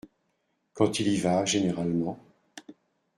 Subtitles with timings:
[0.73, 2.17] Quand il y va, généralement…